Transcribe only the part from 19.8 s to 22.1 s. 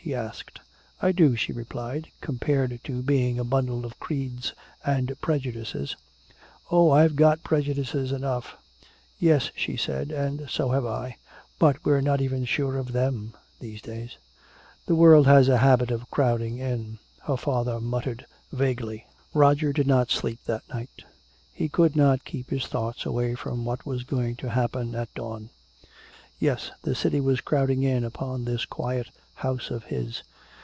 not sleep that night. He could